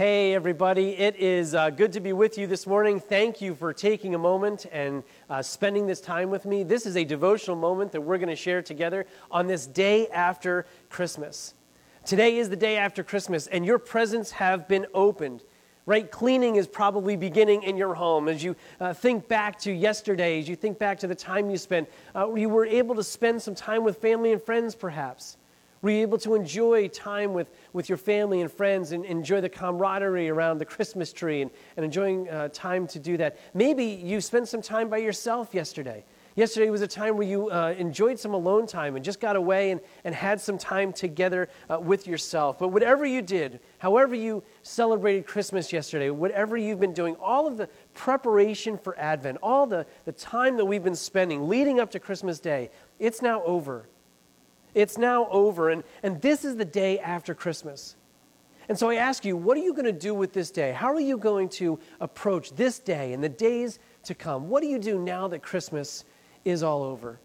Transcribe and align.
Hey, 0.00 0.32
everybody. 0.32 0.96
It 0.96 1.16
is 1.16 1.54
uh, 1.54 1.68
good 1.68 1.92
to 1.92 2.00
be 2.00 2.14
with 2.14 2.38
you 2.38 2.46
this 2.46 2.66
morning. 2.66 3.00
Thank 3.00 3.42
you 3.42 3.54
for 3.54 3.74
taking 3.74 4.14
a 4.14 4.18
moment 4.18 4.64
and 4.72 5.04
uh, 5.28 5.42
spending 5.42 5.86
this 5.86 6.00
time 6.00 6.30
with 6.30 6.46
me. 6.46 6.62
This 6.62 6.86
is 6.86 6.96
a 6.96 7.04
devotional 7.04 7.54
moment 7.54 7.92
that 7.92 8.00
we're 8.00 8.16
going 8.16 8.30
to 8.30 8.34
share 8.34 8.62
together 8.62 9.04
on 9.30 9.46
this 9.46 9.66
day 9.66 10.08
after 10.08 10.64
Christmas. 10.88 11.52
Today 12.06 12.38
is 12.38 12.48
the 12.48 12.56
day 12.56 12.78
after 12.78 13.04
Christmas, 13.04 13.46
and 13.48 13.66
your 13.66 13.78
presents 13.78 14.30
have 14.30 14.66
been 14.66 14.86
opened. 14.94 15.42
Right? 15.84 16.10
Cleaning 16.10 16.56
is 16.56 16.66
probably 16.66 17.14
beginning 17.14 17.62
in 17.64 17.76
your 17.76 17.92
home. 17.92 18.26
As 18.28 18.42
you 18.42 18.56
uh, 18.80 18.94
think 18.94 19.28
back 19.28 19.58
to 19.58 19.70
yesterday, 19.70 20.38
as 20.38 20.48
you 20.48 20.56
think 20.56 20.78
back 20.78 20.98
to 21.00 21.08
the 21.08 21.14
time 21.14 21.50
you 21.50 21.58
spent, 21.58 21.90
uh, 22.16 22.34
you 22.34 22.48
were 22.48 22.64
able 22.64 22.94
to 22.94 23.04
spend 23.04 23.42
some 23.42 23.54
time 23.54 23.84
with 23.84 23.98
family 23.98 24.32
and 24.32 24.40
friends, 24.40 24.74
perhaps. 24.74 25.36
Were 25.82 25.90
you 25.90 26.02
able 26.02 26.18
to 26.18 26.34
enjoy 26.34 26.88
time 26.88 27.32
with, 27.32 27.50
with 27.72 27.88
your 27.88 27.96
family 27.96 28.42
and 28.42 28.52
friends 28.52 28.92
and 28.92 29.02
enjoy 29.06 29.40
the 29.40 29.48
camaraderie 29.48 30.28
around 30.28 30.58
the 30.58 30.66
Christmas 30.66 31.10
tree 31.10 31.40
and, 31.40 31.50
and 31.76 31.84
enjoying 31.84 32.28
uh, 32.28 32.48
time 32.52 32.86
to 32.88 32.98
do 32.98 33.16
that? 33.16 33.38
Maybe 33.54 33.84
you 33.84 34.20
spent 34.20 34.46
some 34.48 34.60
time 34.60 34.90
by 34.90 34.98
yourself 34.98 35.54
yesterday. 35.54 36.04
Yesterday 36.36 36.70
was 36.70 36.82
a 36.82 36.86
time 36.86 37.16
where 37.16 37.26
you 37.26 37.50
uh, 37.50 37.74
enjoyed 37.76 38.18
some 38.18 38.34
alone 38.34 38.66
time 38.66 38.94
and 38.94 39.04
just 39.04 39.20
got 39.20 39.36
away 39.36 39.72
and, 39.72 39.80
and 40.04 40.14
had 40.14 40.40
some 40.40 40.58
time 40.58 40.92
together 40.92 41.48
uh, 41.68 41.80
with 41.80 42.06
yourself. 42.06 42.58
But 42.58 42.68
whatever 42.68 43.04
you 43.04 43.20
did, 43.20 43.60
however 43.78 44.14
you 44.14 44.42
celebrated 44.62 45.26
Christmas 45.26 45.72
yesterday, 45.72 46.10
whatever 46.10 46.56
you've 46.56 46.78
been 46.78 46.94
doing, 46.94 47.16
all 47.16 47.46
of 47.46 47.56
the 47.56 47.68
preparation 47.94 48.78
for 48.78 48.98
Advent, 48.98 49.38
all 49.42 49.66
the, 49.66 49.86
the 50.04 50.12
time 50.12 50.56
that 50.58 50.64
we've 50.64 50.84
been 50.84 50.94
spending 50.94 51.48
leading 51.48 51.80
up 51.80 51.90
to 51.90 51.98
Christmas 51.98 52.38
Day, 52.38 52.70
it's 52.98 53.22
now 53.22 53.42
over. 53.44 53.89
It's 54.74 54.98
now 54.98 55.28
over, 55.30 55.70
and, 55.70 55.82
and 56.02 56.20
this 56.20 56.44
is 56.44 56.56
the 56.56 56.64
day 56.64 56.98
after 56.98 57.34
Christmas. 57.34 57.96
And 58.68 58.78
so 58.78 58.88
I 58.88 58.96
ask 58.96 59.24
you, 59.24 59.36
what 59.36 59.56
are 59.56 59.60
you 59.60 59.72
going 59.72 59.86
to 59.86 59.92
do 59.92 60.14
with 60.14 60.32
this 60.32 60.50
day? 60.52 60.70
How 60.72 60.92
are 60.92 61.00
you 61.00 61.18
going 61.18 61.48
to 61.50 61.78
approach 62.00 62.52
this 62.52 62.78
day 62.78 63.12
and 63.12 63.22
the 63.22 63.28
days 63.28 63.80
to 64.04 64.14
come? 64.14 64.48
What 64.48 64.62
do 64.62 64.68
you 64.68 64.78
do 64.78 64.96
now 64.98 65.26
that 65.28 65.42
Christmas 65.42 66.04
is 66.44 66.62
all 66.62 66.84
over? 66.84 67.18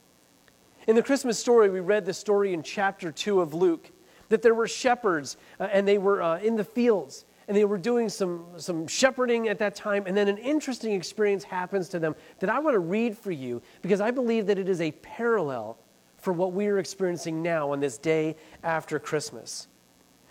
In 0.88 0.96
the 0.96 1.04
Christmas 1.04 1.38
story, 1.38 1.70
we 1.70 1.82
read 1.82 2.06
the 2.06 2.14
story 2.14 2.54
in 2.54 2.64
chapter 2.64 3.12
2 3.12 3.42
of 3.42 3.54
Luke 3.54 3.92
that 4.30 4.42
there 4.42 4.56
were 4.56 4.68
shepherds 4.68 5.38
uh, 5.60 5.68
and 5.72 5.88
they 5.88 6.00
were 6.00 6.22
uh, 6.22 6.40
in 6.40 6.56
the 6.56 6.64
fields 6.64 7.26
and 7.48 7.56
they 7.56 7.66
were 7.66 7.78
doing 7.78 8.10
some, 8.10 8.46
some 8.58 8.88
shepherding 8.88 9.48
at 9.48 9.60
that 9.60 9.76
time. 9.76 10.06
And 10.08 10.18
then 10.18 10.28
an 10.28 10.38
interesting 10.40 10.94
experience 10.94 11.44
happens 11.44 11.90
to 11.90 12.00
them 12.00 12.16
that 12.40 12.50
I 12.50 12.58
want 12.58 12.74
to 12.74 12.80
read 12.80 13.16
for 13.16 13.32
you 13.32 13.62
because 13.82 14.02
I 14.02 14.10
believe 14.10 14.48
that 14.48 14.58
it 14.58 14.68
is 14.68 14.82
a 14.82 14.92
parallel 14.92 15.78
for 16.26 16.34
what 16.34 16.54
we 16.54 16.66
are 16.66 16.80
experiencing 16.80 17.44
now 17.44 17.72
on 17.72 17.80
this 17.80 18.00
day 18.00 18.36
after 18.64 18.98
Christmas. 18.98 19.68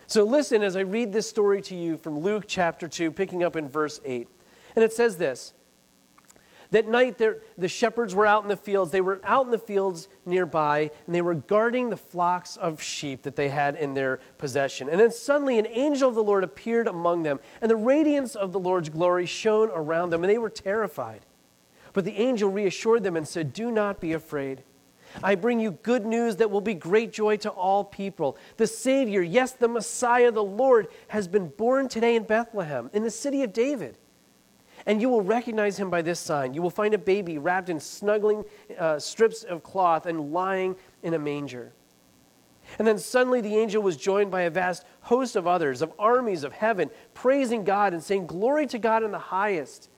So 0.07 0.25
listen 0.25 0.61
as 0.61 0.75
I 0.75 0.81
read 0.81 1.13
this 1.13 1.27
story 1.27 1.61
to 1.63 1.75
you 1.75 1.95
from 1.95 2.19
Luke 2.19 2.43
chapter 2.47 2.89
2, 2.89 3.11
picking 3.11 3.45
up 3.45 3.55
in 3.55 3.69
verse 3.69 4.01
8. 4.03 4.27
And 4.75 4.83
it 4.83 4.91
says 4.91 5.15
this 5.15 5.53
That 6.71 6.89
night, 6.89 7.17
the 7.17 7.69
shepherds 7.69 8.13
were 8.13 8.25
out 8.25 8.43
in 8.43 8.49
the 8.49 8.57
fields. 8.57 8.91
They 8.91 8.99
were 8.99 9.21
out 9.23 9.45
in 9.45 9.51
the 9.51 9.57
fields 9.57 10.09
nearby, 10.25 10.91
and 11.05 11.15
they 11.15 11.21
were 11.21 11.33
guarding 11.33 11.89
the 11.89 11.97
flocks 11.97 12.57
of 12.57 12.81
sheep 12.81 13.21
that 13.21 13.37
they 13.37 13.47
had 13.47 13.77
in 13.77 13.93
their 13.93 14.19
possession. 14.37 14.89
And 14.89 14.99
then 14.99 15.11
suddenly, 15.11 15.57
an 15.59 15.67
angel 15.67 16.09
of 16.09 16.15
the 16.15 16.23
Lord 16.23 16.43
appeared 16.43 16.89
among 16.89 17.23
them, 17.23 17.39
and 17.61 17.71
the 17.71 17.77
radiance 17.77 18.35
of 18.35 18.51
the 18.51 18.59
Lord's 18.59 18.89
glory 18.89 19.25
shone 19.25 19.71
around 19.73 20.09
them, 20.09 20.25
and 20.25 20.29
they 20.29 20.37
were 20.37 20.49
terrified. 20.49 21.21
But 21.93 22.03
the 22.03 22.17
angel 22.17 22.49
reassured 22.51 23.03
them 23.03 23.15
and 23.15 23.25
said, 23.25 23.53
Do 23.53 23.71
not 23.71 24.01
be 24.01 24.11
afraid. 24.11 24.63
I 25.23 25.35
bring 25.35 25.59
you 25.59 25.71
good 25.71 26.05
news 26.05 26.37
that 26.37 26.51
will 26.51 26.61
be 26.61 26.73
great 26.73 27.11
joy 27.11 27.37
to 27.37 27.49
all 27.49 27.83
people. 27.83 28.37
The 28.57 28.67
Savior, 28.67 29.21
yes, 29.21 29.51
the 29.53 29.67
Messiah, 29.67 30.31
the 30.31 30.43
Lord, 30.43 30.87
has 31.09 31.27
been 31.27 31.47
born 31.49 31.87
today 31.87 32.15
in 32.15 32.23
Bethlehem, 32.23 32.89
in 32.93 33.03
the 33.03 33.11
city 33.11 33.43
of 33.43 33.53
David. 33.53 33.97
And 34.85 35.01
you 35.01 35.09
will 35.09 35.21
recognize 35.21 35.77
him 35.77 35.89
by 35.89 36.01
this 36.01 36.19
sign. 36.19 36.53
You 36.53 36.61
will 36.61 36.69
find 36.69 36.93
a 36.93 36.99
baby 36.99 37.37
wrapped 37.37 37.69
in 37.69 37.79
snuggling 37.79 38.43
uh, 38.77 38.99
strips 38.99 39.43
of 39.43 39.63
cloth 39.63 40.05
and 40.05 40.31
lying 40.31 40.75
in 41.01 41.13
a 41.13 41.19
manger. 41.19 41.73
And 42.77 42.87
then 42.87 42.97
suddenly 42.97 43.41
the 43.41 43.55
angel 43.55 43.81
was 43.81 43.97
joined 43.97 44.31
by 44.31 44.41
a 44.41 44.49
vast 44.49 44.85
host 45.01 45.35
of 45.35 45.47
others, 45.47 45.81
of 45.81 45.93
armies 45.97 46.43
of 46.43 46.51
heaven, 46.53 46.89
praising 47.13 47.63
God 47.63 47.93
and 47.93 48.03
saying, 48.03 48.27
Glory 48.27 48.67
to 48.67 48.79
God 48.79 49.03
in 49.03 49.11
the 49.11 49.19
highest, 49.19 49.89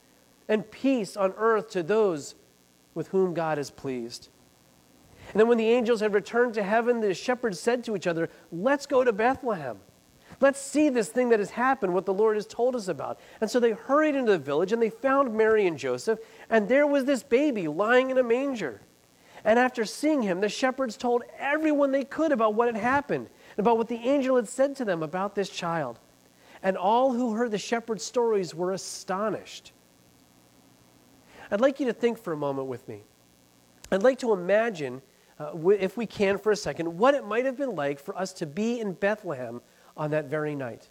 and 0.47 0.69
peace 0.69 1.17
on 1.17 1.33
earth 1.37 1.69
to 1.71 1.83
those 1.83 2.35
with 2.93 3.09
whom 3.09 3.33
God 3.33 3.57
is 3.57 3.69
pleased. 3.69 4.29
And 5.31 5.39
then 5.39 5.47
when 5.47 5.57
the 5.57 5.69
angels 5.69 5.99
had 5.99 6.13
returned 6.13 6.53
to 6.55 6.63
heaven, 6.63 7.01
the 7.01 7.13
shepherds 7.13 7.59
said 7.59 7.83
to 7.85 7.95
each 7.95 8.07
other, 8.07 8.29
Let's 8.51 8.85
go 8.85 9.03
to 9.03 9.11
Bethlehem. 9.11 9.79
Let's 10.39 10.61
see 10.61 10.89
this 10.89 11.09
thing 11.09 11.29
that 11.29 11.39
has 11.39 11.51
happened, 11.51 11.93
what 11.93 12.05
the 12.05 12.13
Lord 12.13 12.35
has 12.35 12.45
told 12.45 12.75
us 12.75 12.87
about. 12.87 13.19
And 13.41 13.49
so 13.49 13.59
they 13.59 13.71
hurried 13.71 14.15
into 14.15 14.31
the 14.31 14.37
village 14.37 14.71
and 14.71 14.81
they 14.81 14.89
found 14.89 15.33
Mary 15.33 15.65
and 15.65 15.77
Joseph, 15.77 16.19
and 16.49 16.69
there 16.69 16.85
was 16.85 17.05
this 17.05 17.23
baby 17.23 17.67
lying 17.67 18.11
in 18.11 18.17
a 18.17 18.23
manger. 18.23 18.81
And 19.43 19.57
after 19.57 19.85
seeing 19.85 20.21
him, 20.21 20.41
the 20.41 20.49
shepherds 20.49 20.97
told 20.97 21.23
everyone 21.39 21.91
they 21.91 22.03
could 22.03 22.31
about 22.31 22.53
what 22.53 22.67
had 22.67 22.81
happened, 22.81 23.29
about 23.57 23.77
what 23.77 23.87
the 23.87 23.95
angel 23.95 24.35
had 24.35 24.47
said 24.47 24.75
to 24.75 24.85
them 24.85 25.01
about 25.01 25.35
this 25.35 25.49
child. 25.49 25.99
And 26.61 26.77
all 26.77 27.13
who 27.13 27.33
heard 27.33 27.51
the 27.51 27.57
shepherds' 27.57 28.03
stories 28.03 28.53
were 28.53 28.73
astonished. 28.73 29.71
I'd 31.49 31.61
like 31.61 31.79
you 31.79 31.85
to 31.85 31.93
think 31.93 32.17
for 32.17 32.33
a 32.33 32.37
moment 32.37 32.67
with 32.67 32.87
me. 32.87 33.03
I'd 33.91 34.03
like 34.03 34.19
to 34.19 34.33
imagine 34.33 35.01
uh, 35.39 35.51
if 35.69 35.97
we 35.97 36.05
can 36.05 36.37
for 36.37 36.51
a 36.51 36.55
second, 36.55 36.97
what 36.97 37.13
it 37.13 37.25
might 37.25 37.45
have 37.45 37.57
been 37.57 37.75
like 37.75 37.99
for 37.99 38.17
us 38.17 38.33
to 38.33 38.45
be 38.45 38.79
in 38.79 38.93
Bethlehem 38.93 39.61
on 39.95 40.11
that 40.11 40.25
very 40.25 40.55
night. 40.55 40.89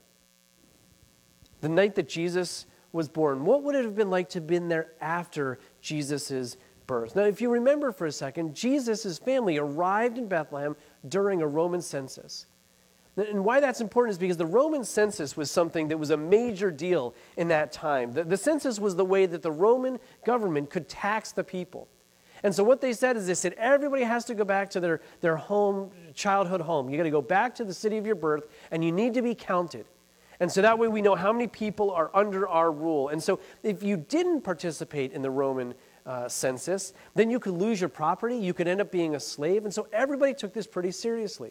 The 1.61 1.69
night 1.69 1.95
that 1.97 2.09
Jesus 2.09 2.67
was 2.93 3.09
born. 3.09 3.45
What 3.45 3.63
would 3.63 3.75
it 3.75 3.85
have 3.85 3.97
been 3.97 4.11
like 4.11 4.29
to 4.31 4.39
have 4.39 4.47
been 4.47 4.69
there 4.69 4.93
after 5.01 5.59
Jesus' 5.81 6.57
birth? 6.87 7.17
Now, 7.17 7.25
if 7.25 7.41
you 7.41 7.51
remember 7.51 7.93
for 7.93 8.07
a 8.07 8.13
second, 8.13 8.55
Jesus' 8.55 9.19
family 9.19 9.59
arrived 9.59 10.19
in 10.19 10.29
Bethlehem 10.29 10.77
during 11.09 11.43
a 11.43 11.47
Roman 11.47 11.83
census. 11.83 12.47
And 13.17 13.45
why 13.45 13.61
that's 13.61 13.81
important 13.81 14.13
is 14.13 14.19
because 14.19 14.37
the 14.37 14.47
Roman 14.47 14.85
census 14.85 15.37
was 15.37 15.51
something 15.51 15.89
that 15.89 15.99
was 15.99 16.11
a 16.11 16.17
major 16.17 16.71
deal 16.71 17.15
in 17.37 17.49
that 17.49 17.73
time. 17.73 18.13
The, 18.13 18.25
the 18.25 18.37
census 18.37 18.79
was 18.79 18.95
the 18.95 19.07
way 19.07 19.25
that 19.25 19.43
the 19.43 19.51
Roman 19.51 19.99
government 20.25 20.69
could 20.69 20.89
tax 20.89 21.33
the 21.33 21.45
people. 21.45 21.89
And 22.47 22.55
so 22.55 22.63
what 22.63 22.81
they 22.81 22.93
said 22.93 23.17
is 23.17 23.27
they 23.27 23.35
said 23.35 23.55
everybody 23.55 24.05
has 24.05 24.25
to 24.27 24.35
go 24.37 24.45
back 24.45 24.71
to 24.71 24.79
their, 24.79 25.01
their 25.21 25.35
home, 25.35 25.91
childhood 26.15 26.61
home. 26.61 26.89
You 26.89 26.97
got 26.97 27.03
to 27.03 27.11
go 27.11 27.21
back 27.21 27.57
to 27.57 27.65
the 27.65 27.75
city 27.75 27.99
of 27.99 28.07
your 28.07 28.15
birth, 28.15 28.47
and 28.71 28.85
you 28.85 28.93
need 28.93 29.15
to 29.15 29.23
be 29.23 29.35
counted. 29.35 29.85
And 30.39 30.53
so 30.53 30.63
that 30.63 30.79
way 30.79 30.87
we 30.87 31.03
know 31.03 31.17
how 31.17 31.33
many 31.33 31.49
people 31.49 31.91
are 31.91 32.09
under 32.15 32.49
our 32.49 32.71
rule. 32.71 33.09
And 33.09 33.21
so 33.21 33.41
if 33.65 33.83
you 33.83 33.97
didn't 33.97 34.43
participate 34.43 35.11
in 35.11 35.23
the 35.23 35.31
Roman 35.31 35.75
uh, 36.07 36.29
census, 36.29 36.93
then 37.17 37.31
you 37.31 37.41
could 37.41 37.55
lose 37.55 37.81
your 37.81 37.89
property, 37.89 38.37
you 38.37 38.55
could 38.55 38.69
end 38.69 38.81
up 38.81 38.93
being 38.93 39.17
a 39.17 39.21
slave. 39.21 39.65
And 39.65 39.75
so 39.75 39.89
everybody 39.93 40.33
took 40.33 40.55
this 40.55 40.69
pretty 40.69 40.93
seriously. 40.93 41.51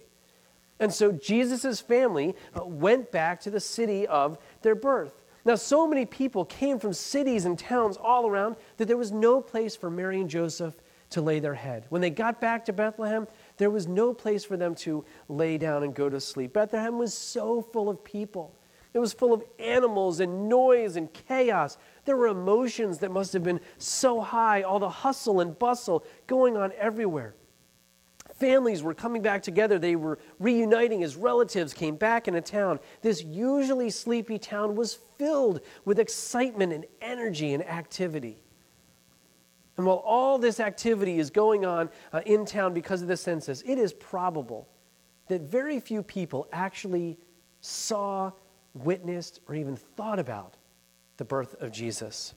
And 0.79 0.94
so 0.94 1.12
Jesus' 1.12 1.81
family 1.81 2.38
uh, 2.57 2.63
went 2.63 3.12
back 3.12 3.41
to 3.41 3.50
the 3.50 3.59
city 3.59 4.07
of 4.07 4.38
their 4.62 4.75
birth. 4.75 5.25
Now, 5.44 5.56
so 5.56 5.85
many 5.88 6.06
people 6.06 6.45
came 6.45 6.79
from 6.79 6.94
cities 6.94 7.44
and 7.44 7.59
towns 7.59 7.97
all 7.97 8.27
around 8.27 8.56
that 8.77 8.88
there 8.88 8.95
was 8.95 9.12
no 9.12 9.41
place 9.41 9.75
for 9.75 9.89
Mary 9.89 10.22
and 10.22 10.29
Joseph 10.29 10.75
to 11.11 11.21
lay 11.21 11.39
their 11.39 11.53
head. 11.53 11.85
When 11.89 12.01
they 12.01 12.09
got 12.09 12.41
back 12.41 12.66
to 12.66 12.73
Bethlehem, 12.73 13.27
there 13.57 13.69
was 13.69 13.88
no 13.88 14.13
place 14.13 14.43
for 14.43 14.57
them 14.57 14.75
to 14.75 15.05
lay 15.29 15.57
down 15.57 15.83
and 15.83 15.93
go 15.93 16.09
to 16.09 16.19
sleep. 16.19 16.53
Bethlehem 16.53 16.97
was 16.97 17.13
so 17.13 17.61
full 17.61 17.89
of 17.89 18.03
people. 18.03 18.55
It 18.93 18.99
was 18.99 19.11
full 19.11 19.33
of 19.33 19.44
animals 19.59 20.21
and 20.21 20.47
noise 20.47 20.95
and 20.95 21.11
chaos. 21.11 21.77
There 22.05 22.15
were 22.15 22.27
emotions 22.27 22.99
that 22.99 23.11
must 23.11 23.33
have 23.33 23.44
been 23.44 23.59
so 23.77 24.21
high, 24.21 24.61
all 24.61 24.79
the 24.79 24.89
hustle 24.89 25.41
and 25.41 25.57
bustle 25.59 26.05
going 26.27 26.55
on 26.55 26.71
everywhere. 26.77 27.35
Families 28.35 28.83
were 28.83 28.94
coming 28.94 29.21
back 29.21 29.44
together. 29.44 29.80
They 29.80 29.97
were 29.97 30.18
reuniting 30.39 31.03
as 31.03 31.18
relatives 31.18 31.74
came 31.74 31.97
back 31.97 32.27
into 32.30 32.41
town. 32.41 32.80
This 33.01 33.24
usually 33.24 33.89
sleepy 33.89 34.39
town 34.39 34.75
was 34.75 34.97
filled 35.18 35.62
with 35.83 36.00
excitement 36.00 36.71
and 36.71 36.85
energy 37.01 37.53
and 37.53 37.65
activity. 37.65 38.44
And 39.77 39.86
while 39.86 40.01
all 40.06 40.38
this 40.38 40.60
activity 40.60 41.19
is 41.19 41.30
going 41.30 41.66
on 41.66 41.89
uh, 42.13 42.22
in 42.25 42.45
town 42.45 42.74
because 42.74 43.01
of 43.01 43.07
the 43.07 43.18
census, 43.18 43.62
it 43.66 43.77
is 43.77 43.94
probable 43.94 44.69
that 45.27 45.42
very 45.42 45.80
few 45.80 46.01
people 46.01 46.48
actually 46.54 47.18
saw, 47.62 48.31
witnessed, 48.74 49.42
or 49.48 49.56
even 49.56 49.75
thought 49.75 50.19
about 50.19 50.56
the 51.18 51.25
birth 51.25 51.56
of 51.62 51.72
Jesus. 51.72 52.36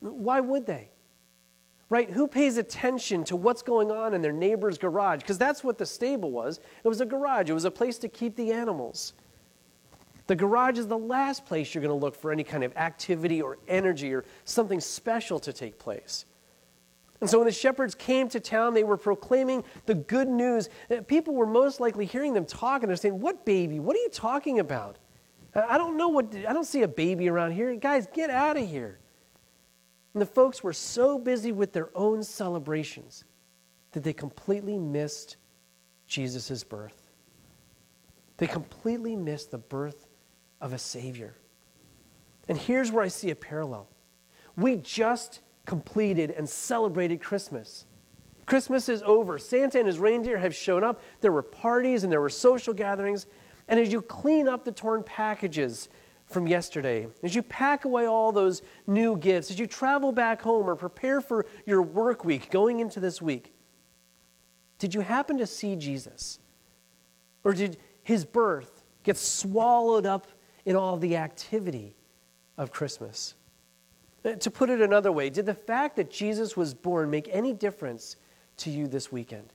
Why 0.00 0.40
would 0.40 0.66
they? 0.66 0.90
right? 1.92 2.08
Who 2.08 2.26
pays 2.26 2.56
attention 2.56 3.22
to 3.24 3.36
what's 3.36 3.60
going 3.60 3.90
on 3.90 4.14
in 4.14 4.22
their 4.22 4.32
neighbor's 4.32 4.78
garage? 4.78 5.20
Because 5.20 5.36
that's 5.36 5.62
what 5.62 5.76
the 5.76 5.84
stable 5.84 6.30
was. 6.30 6.58
It 6.82 6.88
was 6.88 7.02
a 7.02 7.04
garage, 7.04 7.50
it 7.50 7.52
was 7.52 7.66
a 7.66 7.70
place 7.70 7.98
to 7.98 8.08
keep 8.08 8.34
the 8.34 8.50
animals. 8.50 9.12
The 10.26 10.34
garage 10.34 10.78
is 10.78 10.86
the 10.86 10.96
last 10.96 11.44
place 11.44 11.74
you're 11.74 11.82
going 11.82 11.94
to 11.94 12.02
look 12.02 12.16
for 12.16 12.32
any 12.32 12.44
kind 12.44 12.64
of 12.64 12.74
activity 12.78 13.42
or 13.42 13.58
energy 13.68 14.14
or 14.14 14.24
something 14.46 14.80
special 14.80 15.38
to 15.40 15.52
take 15.52 15.78
place. 15.78 16.24
And 17.22 17.30
so 17.30 17.38
when 17.38 17.46
the 17.46 17.52
shepherds 17.52 17.94
came 17.94 18.28
to 18.30 18.40
town, 18.40 18.74
they 18.74 18.82
were 18.82 18.96
proclaiming 18.96 19.62
the 19.86 19.94
good 19.94 20.28
news. 20.28 20.68
Uh, 20.90 21.02
people 21.02 21.34
were 21.34 21.46
most 21.46 21.78
likely 21.78 22.04
hearing 22.04 22.34
them 22.34 22.44
talk 22.44 22.82
and 22.82 22.90
they're 22.90 22.96
saying, 22.96 23.20
What 23.20 23.46
baby? 23.46 23.78
What 23.78 23.94
are 23.94 24.00
you 24.00 24.08
talking 24.08 24.58
about? 24.58 24.98
I 25.54 25.78
don't 25.78 25.96
know 25.96 26.08
what, 26.08 26.34
I 26.34 26.52
don't 26.52 26.66
see 26.66 26.82
a 26.82 26.88
baby 26.88 27.28
around 27.28 27.52
here. 27.52 27.76
Guys, 27.76 28.08
get 28.12 28.28
out 28.28 28.56
of 28.56 28.68
here. 28.68 28.98
And 30.14 30.20
the 30.20 30.26
folks 30.26 30.64
were 30.64 30.72
so 30.72 31.16
busy 31.16 31.52
with 31.52 31.72
their 31.72 31.90
own 31.94 32.24
celebrations 32.24 33.24
that 33.92 34.02
they 34.02 34.12
completely 34.12 34.76
missed 34.76 35.36
Jesus' 36.08 36.64
birth. 36.64 37.12
They 38.38 38.48
completely 38.48 39.14
missed 39.14 39.52
the 39.52 39.58
birth 39.58 40.08
of 40.60 40.72
a 40.72 40.78
Savior. 40.78 41.36
And 42.48 42.58
here's 42.58 42.90
where 42.90 43.04
I 43.04 43.08
see 43.08 43.30
a 43.30 43.36
parallel. 43.36 43.86
We 44.56 44.74
just 44.74 45.38
completed 45.66 46.30
and 46.30 46.48
celebrated 46.48 47.20
Christmas. 47.20 47.86
Christmas 48.46 48.88
is 48.88 49.02
over. 49.04 49.38
Santa 49.38 49.78
and 49.78 49.86
his 49.86 49.98
reindeer 49.98 50.38
have 50.38 50.54
shown 50.54 50.82
up. 50.82 51.00
There 51.20 51.32
were 51.32 51.42
parties 51.42 52.02
and 52.02 52.12
there 52.12 52.20
were 52.20 52.28
social 52.28 52.74
gatherings. 52.74 53.26
And 53.68 53.78
as 53.78 53.92
you 53.92 54.02
clean 54.02 54.48
up 54.48 54.64
the 54.64 54.72
torn 54.72 55.02
packages 55.02 55.88
from 56.26 56.46
yesterday, 56.46 57.06
as 57.22 57.34
you 57.34 57.42
pack 57.42 57.84
away 57.84 58.06
all 58.06 58.32
those 58.32 58.62
new 58.86 59.16
gifts, 59.16 59.50
as 59.50 59.58
you 59.58 59.66
travel 59.66 60.12
back 60.12 60.42
home 60.42 60.68
or 60.68 60.74
prepare 60.74 61.20
for 61.20 61.46
your 61.66 61.82
work 61.82 62.24
week 62.24 62.50
going 62.50 62.80
into 62.80 63.00
this 63.00 63.22
week, 63.22 63.54
did 64.78 64.94
you 64.94 65.00
happen 65.00 65.38
to 65.38 65.46
see 65.46 65.76
Jesus? 65.76 66.40
Or 67.44 67.52
did 67.52 67.76
his 68.02 68.24
birth 68.24 68.82
get 69.04 69.16
swallowed 69.16 70.06
up 70.06 70.26
in 70.64 70.74
all 70.74 70.96
the 70.96 71.16
activity 71.16 71.94
of 72.56 72.72
Christmas? 72.72 73.34
Uh, 74.24 74.34
to 74.34 74.50
put 74.50 74.70
it 74.70 74.80
another 74.80 75.10
way, 75.10 75.30
did 75.30 75.46
the 75.46 75.54
fact 75.54 75.96
that 75.96 76.10
Jesus 76.10 76.56
was 76.56 76.74
born 76.74 77.10
make 77.10 77.28
any 77.32 77.52
difference 77.52 78.16
to 78.58 78.70
you 78.70 78.86
this 78.86 79.10
weekend? 79.10 79.52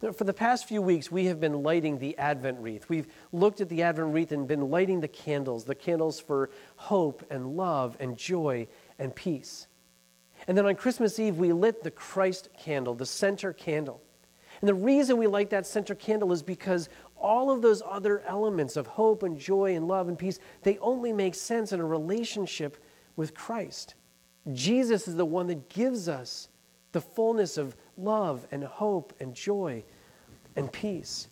For 0.00 0.22
the 0.22 0.32
past 0.32 0.68
few 0.68 0.80
weeks, 0.80 1.10
we 1.10 1.26
have 1.26 1.40
been 1.40 1.64
lighting 1.64 1.98
the 1.98 2.16
Advent 2.18 2.60
wreath. 2.60 2.88
We've 2.88 3.08
looked 3.32 3.60
at 3.60 3.68
the 3.68 3.82
Advent 3.82 4.14
wreath 4.14 4.30
and 4.30 4.46
been 4.46 4.70
lighting 4.70 5.00
the 5.00 5.08
candles, 5.08 5.64
the 5.64 5.74
candles 5.74 6.20
for 6.20 6.50
hope 6.76 7.26
and 7.30 7.56
love 7.56 7.96
and 7.98 8.16
joy 8.16 8.68
and 9.00 9.12
peace. 9.12 9.66
And 10.46 10.56
then 10.56 10.66
on 10.66 10.76
Christmas 10.76 11.18
Eve, 11.18 11.36
we 11.36 11.52
lit 11.52 11.82
the 11.82 11.90
Christ 11.90 12.48
candle, 12.56 12.94
the 12.94 13.06
center 13.06 13.52
candle. 13.52 14.00
And 14.60 14.68
the 14.68 14.74
reason 14.74 15.16
we 15.16 15.26
light 15.26 15.50
that 15.50 15.66
center 15.66 15.94
candle 15.94 16.32
is 16.32 16.42
because 16.42 16.88
all 17.16 17.50
of 17.50 17.62
those 17.62 17.82
other 17.86 18.20
elements 18.26 18.76
of 18.76 18.86
hope 18.86 19.22
and 19.22 19.38
joy 19.38 19.74
and 19.74 19.86
love 19.86 20.08
and 20.08 20.18
peace, 20.18 20.38
they 20.62 20.78
only 20.78 21.12
make 21.12 21.34
sense 21.34 21.72
in 21.72 21.80
a 21.80 21.84
relationship 21.84 22.82
with 23.16 23.34
Christ. 23.34 23.94
Jesus 24.52 25.06
is 25.08 25.16
the 25.16 25.24
one 25.24 25.46
that 25.48 25.68
gives 25.68 26.08
us 26.08 26.48
the 26.92 27.00
fullness 27.00 27.58
of 27.58 27.76
love 27.96 28.46
and 28.50 28.64
hope 28.64 29.12
and 29.20 29.34
joy 29.34 29.84
and 30.56 30.72
peace. 30.72 31.28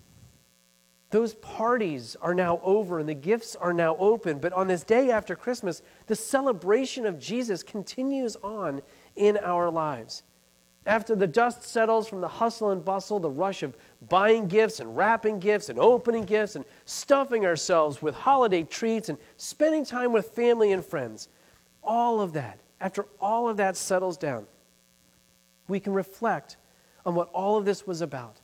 Those 1.11 1.35
parties 1.35 2.17
are 2.21 2.35
now 2.35 2.61
over 2.63 2.99
and 2.99 3.09
the 3.09 3.15
gifts 3.15 3.57
are 3.57 3.73
now 3.73 3.97
open, 3.97 4.39
but 4.39 4.53
on 4.53 4.67
this 4.67 4.83
day 4.83 5.11
after 5.11 5.37
Christmas, 5.37 5.83
the 6.09 6.17
celebration 6.17 7.07
of 7.07 7.19
Jesus 7.19 7.63
continues 7.63 8.37
on 8.43 8.83
in 9.15 9.37
our 9.39 9.71
lives. 9.71 10.25
After 10.87 11.17
the 11.17 11.27
dust 11.27 11.65
settles 11.65 12.09
from 12.09 12.21
the 12.21 12.29
hustle 12.29 12.71
and 12.71 12.85
bustle, 12.85 13.19
the 13.19 13.29
rush 13.29 13.65
of 13.65 13.77
buying 14.09 14.47
gifts 14.47 14.79
and 14.79 14.97
wrapping 14.97 15.41
gifts 15.41 15.69
and 15.69 15.81
opening 15.81 16.25
gifts 16.25 16.55
and 16.55 16.65
stuffing 16.85 17.45
ourselves 17.45 18.01
with 18.01 18.15
holiday 18.15 18.63
treats 18.63 19.09
and 19.09 19.19
spending 19.37 19.85
time 19.85 20.13
with 20.13 20.31
family 20.31 20.71
and 20.71 20.85
friends, 20.85 21.29
all 21.83 22.21
of 22.21 22.33
that, 22.35 22.61
after 22.81 23.07
all 23.21 23.49
of 23.49 23.57
that 23.57 23.77
settles 23.77 24.17
down, 24.17 24.47
we 25.67 25.81
can 25.81 25.93
reflect 25.93 26.57
on 27.05 27.17
what 27.17 27.29
all 27.31 27.57
of 27.57 27.65
this 27.65 27.85
was 27.87 28.01
about. 28.01 28.41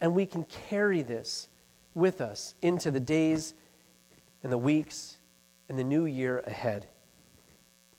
And 0.00 0.14
we 0.14 0.26
can 0.26 0.44
carry 0.44 1.02
this 1.02 1.48
with 1.94 2.20
us 2.20 2.54
into 2.62 2.90
the 2.90 3.00
days 3.00 3.54
and 4.42 4.50
the 4.50 4.58
weeks 4.58 5.18
and 5.68 5.78
the 5.78 5.84
new 5.84 6.06
year 6.06 6.40
ahead. 6.46 6.86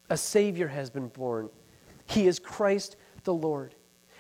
A 0.10 0.18
Savior 0.18 0.68
has 0.68 0.90
been 0.90 1.08
born. 1.08 1.50
He 2.06 2.28
is 2.28 2.40
Christ 2.40 2.98
the 3.24 3.34
Lord. 3.34 3.76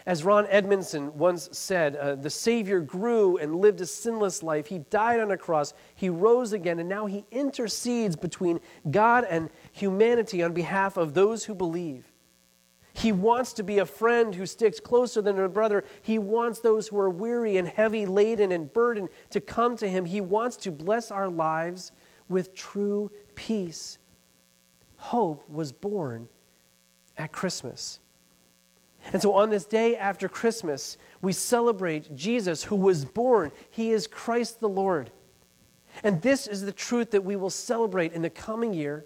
As 0.05 0.23
Ron 0.23 0.47
Edmondson 0.49 1.15
once 1.15 1.47
said, 1.51 1.95
uh, 1.95 2.15
the 2.15 2.29
Savior 2.29 2.79
grew 2.79 3.37
and 3.37 3.55
lived 3.55 3.81
a 3.81 3.85
sinless 3.85 4.41
life. 4.41 4.65
He 4.65 4.79
died 4.79 5.19
on 5.19 5.29
a 5.31 5.37
cross. 5.37 5.73
He 5.93 6.09
rose 6.09 6.53
again, 6.53 6.79
and 6.79 6.89
now 6.89 7.05
he 7.05 7.25
intercedes 7.29 8.15
between 8.15 8.59
God 8.89 9.27
and 9.29 9.49
humanity 9.71 10.41
on 10.41 10.53
behalf 10.53 10.97
of 10.97 11.13
those 11.13 11.45
who 11.45 11.53
believe. 11.53 12.11
He 12.93 13.11
wants 13.11 13.53
to 13.53 13.63
be 13.63 13.79
a 13.79 13.85
friend 13.85 14.33
who 14.35 14.45
sticks 14.45 14.79
closer 14.79 15.21
than 15.21 15.39
a 15.39 15.47
brother. 15.47 15.83
He 16.01 16.17
wants 16.17 16.59
those 16.59 16.87
who 16.87 16.97
are 16.97 17.09
weary 17.09 17.57
and 17.57 17.67
heavy 17.67 18.05
laden 18.05 18.51
and 18.51 18.73
burdened 18.73 19.09
to 19.29 19.39
come 19.39 19.77
to 19.77 19.87
him. 19.87 20.05
He 20.05 20.19
wants 20.19 20.57
to 20.57 20.71
bless 20.71 21.11
our 21.11 21.29
lives 21.29 21.91
with 22.27 22.53
true 22.53 23.11
peace. 23.35 23.97
Hope 24.97 25.47
was 25.49 25.71
born 25.71 26.27
at 27.17 27.31
Christmas. 27.31 27.99
And 29.13 29.21
so 29.21 29.33
on 29.33 29.49
this 29.49 29.65
day 29.65 29.97
after 29.97 30.29
Christmas, 30.29 30.97
we 31.21 31.33
celebrate 31.33 32.15
Jesus 32.15 32.63
who 32.63 32.75
was 32.75 33.03
born. 33.05 33.51
He 33.69 33.91
is 33.91 34.07
Christ 34.07 34.59
the 34.59 34.69
Lord. 34.69 35.11
And 36.03 36.21
this 36.21 36.47
is 36.47 36.61
the 36.61 36.71
truth 36.71 37.11
that 37.11 37.23
we 37.23 37.35
will 37.35 37.49
celebrate 37.49 38.13
in 38.13 38.21
the 38.21 38.29
coming 38.29 38.73
year 38.73 39.05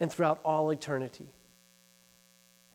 and 0.00 0.10
throughout 0.10 0.40
all 0.44 0.70
eternity. 0.70 1.28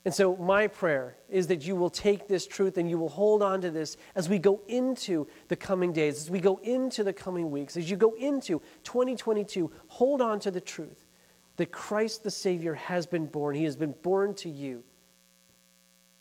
And 0.03 0.13
so, 0.13 0.35
my 0.37 0.65
prayer 0.65 1.15
is 1.29 1.45
that 1.47 1.65
you 1.67 1.75
will 1.75 1.91
take 1.91 2.27
this 2.27 2.47
truth 2.47 2.77
and 2.77 2.89
you 2.89 2.97
will 2.97 3.09
hold 3.09 3.43
on 3.43 3.61
to 3.61 3.69
this 3.69 3.97
as 4.15 4.27
we 4.27 4.39
go 4.39 4.61
into 4.67 5.27
the 5.47 5.55
coming 5.55 5.93
days, 5.93 6.21
as 6.21 6.29
we 6.31 6.39
go 6.39 6.59
into 6.63 7.03
the 7.03 7.13
coming 7.13 7.51
weeks, 7.51 7.77
as 7.77 7.89
you 7.89 7.97
go 7.97 8.13
into 8.13 8.61
2022. 8.83 9.71
Hold 9.89 10.21
on 10.21 10.39
to 10.39 10.49
the 10.49 10.61
truth 10.61 11.05
that 11.57 11.71
Christ 11.71 12.23
the 12.23 12.31
Savior 12.31 12.73
has 12.73 13.05
been 13.05 13.27
born. 13.27 13.55
He 13.55 13.65
has 13.65 13.75
been 13.75 13.93
born 14.01 14.33
to 14.35 14.49
you. 14.49 14.83